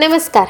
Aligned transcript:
नमस्कार. 0.00 0.46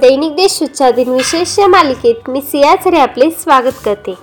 दैनिक 0.00 0.32
देशूच्या 0.32 0.90
दिनविशेष 0.90 1.58
या 1.58 1.66
मालिकेत 1.66 2.28
मी 2.28 2.42
सियाचरे 2.42 2.98
आपले 2.98 3.30
स्वागत 3.30 3.78
करते. 3.84 4.14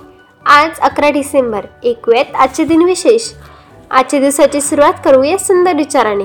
आज 0.46 0.78
अकरा 0.80 1.10
डिसेंबर 1.10 1.64
ऐकूयात 1.84 2.34
आजचे 2.34 2.64
दिनविशेष 2.64 3.32
आजच्या 3.90 4.20
दिवसाची 4.20 4.60
सुरुवात 4.60 4.92
करूया 5.04 5.38
सुंदर 5.38 5.74
विचाराने. 5.76 6.24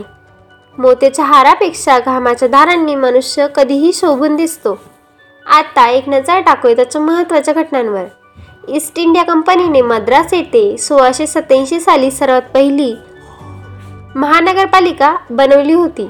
मोत्याच्या 0.78 1.25
हारापेक्षा 1.25 2.00
घामाच्या 2.00 2.47
धारांनी 2.47 2.96
मनुष्य 2.96 3.47
कधीही 3.55 3.93
शोभून 3.93 4.36
दिसतो. 4.36 4.78
आता 5.46 5.89
एक 5.89 6.10
नजर 6.10 6.39
टाकूया 6.39 6.75
त्याच्या 6.75 7.01
महत्त्वाच्या 7.01 7.54
घटनांवर. 7.54 8.06
ईस्ट 8.69 9.00
इंडिया 9.00 9.24
कंपनीने 9.24 9.82
मद्रास 9.82 10.33
येथे 10.33 10.78
सोळाशे 10.78 11.28
सत्याऐंशी 11.28 11.79
साली 11.79 12.11
सर्वात 12.11 12.42
पहिली 12.54 12.96
महानगरपालिका 14.15 15.15
बनवली 15.29 15.74
होती. 15.74 16.10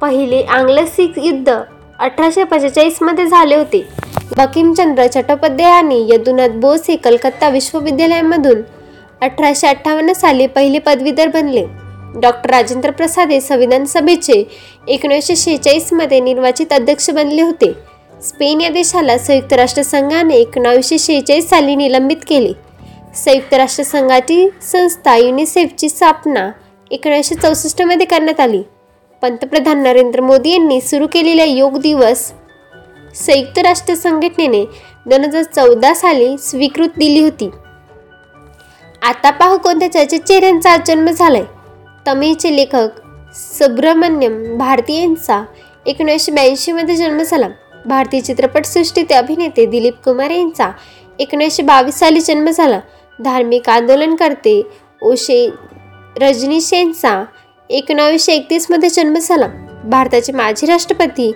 पहिले 0.00 0.42
आंग्ल 0.42 0.84
सिख 0.84 1.18
युद्ध 1.18 1.52
अठराशे 1.98 2.44
पंचेचाळीसमध्ये 2.44 3.26
झाले 3.26 3.56
होते. 3.56 3.86
बकिमचंद्र 4.36 5.06
चट्टोपाध्याय 5.06 5.70
आणि 5.70 6.06
यदुनाथ 6.10 6.48
बोस 6.48 6.88
हे 6.88 6.96
कलकत्ता 6.96 7.48
विश्वविद्यालयामधून 7.48 8.60
अठराशे 9.22 9.66
अठ्ठावन्न 9.66 10.12
साली 10.12 10.46
पहिले 10.46 10.78
पदवीधर 10.78 11.28
बनले. 11.28 11.64
डॉक्टर 12.20 12.50
राजेंद्र 12.50 12.90
प्रसाद 12.90 13.30
हे 13.30 13.40
संविधान 13.40 13.84
सभेचे 13.84 14.42
एकोणीसशे 14.88 15.36
शेहेचाळीसमध्ये 15.36 16.20
निर्वाचित 16.20 16.72
अध्यक्ष 16.72 17.10
बनले 17.10 17.42
होते. 17.42 17.72
स्पेन 18.22 18.60
या 18.60 18.68
देशाला 18.68 19.18
संयुक्त 19.18 19.52
राष्ट्रसंघाने 19.52 20.36
एकोणावीसशे 20.36 20.98
शेहेचाळीस 20.98 21.48
साली 21.50 21.74
निलंबित 21.74 22.16
केले. 22.28 22.52
संयुक्त 23.14 23.54
राष्ट्रसंघाची 23.54 24.48
संस्था 24.62 25.16
युनिसेफची 25.16 25.88
स्थापना 25.88 26.50
एकोणीसशे 26.90 27.34
चौसष्टमध्ये 27.34 28.06
करण्यात 28.06 28.40
आली. 28.40 28.62
पंतप्रधान 29.26 29.82
नरेंद्र 29.82 30.20
मोदी 30.20 30.50
यांनी 30.50 30.80
सुरू 30.80 31.06
केलेला 31.06 31.44
योग 31.44 31.78
दिवस 31.78 32.20
संयुक्त 33.14 33.58
राष्ट्र 33.58 33.94
संघटनेने 33.94 34.64
दोन 35.06 35.24
हजार 35.24 35.42
चौदा 35.42 35.94
साली 35.94 36.38
स्वीकृत 36.38 36.88
दिली 36.96 37.22
होती. 37.22 37.50
आता 39.02 39.30
पाहू 39.30 39.58
कोणत्या 39.58 39.92
चर्चेचेऱ्यांचा 39.92 40.70
आज 40.70 40.80
जन्म 40.86 41.10
झालाय. 41.10 41.42
तमिळचे 42.06 42.56
लेखक 42.56 42.88
सुब्रमण्यम 43.34 44.58
भारती 44.58 45.00
यांचा 45.00 45.44
एकोणीसशे 45.86 46.32
ब्याऐंशीमध्ये 46.32 46.96
जन्म 46.96 47.22
झाला. 47.22 47.48
भारतीय 47.86 48.20
चित्रपटसृष्टीचे 48.20 49.14
अभिनेते 49.14 49.66
दिलीप 49.66 49.94
कुमार 50.04 50.30
यांचा 50.30 50.70
एकोणीसशे 51.18 51.62
बावीस 51.62 51.94
साली 51.94 52.20
जन्म 52.20 52.50
झाला. 52.50 52.80
धार्मिक 53.24 53.68
आंदोलनकर्ते 53.68 54.62
ओशे 55.02 55.48
रजनीश 56.20 56.72
यांचा 56.72 57.24
एकोणावीसशे 57.70 58.32
एकतीसमध्ये 58.32 58.88
जन्म 58.88 59.14
झाला. 59.14 59.46
भारताचे 59.84 60.32
माजी 60.32 60.66
राष्ट्रपती 60.66 61.32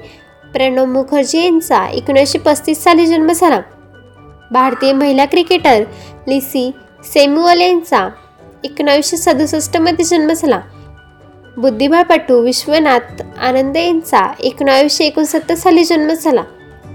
प्रणव 0.52 0.84
मुखर्जी 0.84 1.44
यांचा 1.44 1.86
एकोणीसशे 1.86 2.38
पस्तीस 2.38 2.84
साली 2.84 3.06
जन्म 3.06 3.32
झाला. 3.32 3.60
भारतीय 4.50 4.92
महिला 4.92 5.24
क्रिकेटर 5.24 5.82
लिसी 6.28 6.70
सेम्युअल 7.04 7.60
यांचा 7.60 8.08
एकोणावीसशे 8.64 9.16
सदुसष्टमध्ये 9.16 10.04
जन्म 10.04 10.32
झाला. 10.32 10.60
बुद्धिबळपटू 11.56 12.40
विश्वनाथ 12.40 13.22
आनंद 13.38 13.76
यांचा 13.76 14.32
एकोणावीसशे 14.40 15.04
एकोणसत्तर 15.04 15.54
साली 15.54 15.84
जन्म 15.84 16.12
झाला. 16.12 16.42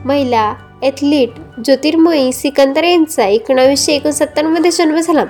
महिला 0.05 0.53
ॲथलीट 0.83 1.29
ज्योतिर्मयी 1.65 2.33
सिकंदर 2.33 2.83
यांचा 2.83 3.25
एकोणावीसशे 3.25 3.93
एकोणसत्तरमध्ये 3.93 4.71
जन्म 4.71 4.99
झाला. 4.99 5.25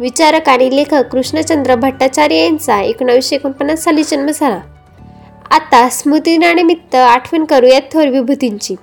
विचारक 0.00 0.48
आणि 0.48 0.76
लेखक 0.76 1.04
कृष्णचंद्र 1.12 1.74
भट्टाचार्य 1.74 2.36
यांचा 2.36 2.80
एकोणावीसशे 2.82 3.36
एकोणपन्नास 3.36 3.84
साली 3.84 4.02
जन्म 4.02 4.26
झाला. 4.34 4.60
आता 5.50 5.88
स्मृतिदिनानिमित्त 5.88 6.94
आठवण 6.94 7.44
करूयात 7.44 7.82
थोर 7.92 8.06
विभूतींची. 8.06 8.74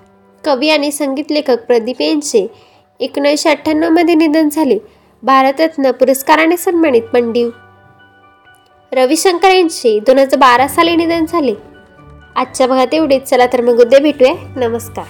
कवी 0.46 0.69
आणि 0.69 0.91
संगीत 0.91 1.31
लेखक 1.31 1.58
प्रदीप 1.68 2.02
यांचे 2.02 2.47
एकोणीसशे 3.00 3.50
अठ्ठ्याण्णवमध्ये 3.50 4.16
निधन 4.16 4.50
झाले. 4.50 4.78
भारतरत्न 5.24 5.91
पुरस्काराने 5.91 6.58
सन्मानित 6.58 7.02
पंडित 7.02 7.52
रविशंकर 8.94 9.50
यांचे 9.50 10.00
दोन 10.00 10.20
हजार 10.20 10.40
बारा 10.40 10.68
साली 10.68 10.96
निधन 10.96 11.25
झाले. 11.25 11.53
आजच्या 12.36 12.68
भागात 12.68 12.94
एवढेच. 12.94 13.24
चला 13.24 13.46
तर 13.46 13.62
मग 13.62 13.80
उद्या 13.80 14.00
भेटूया. 14.00 14.34
नमस्कार. 14.56 15.06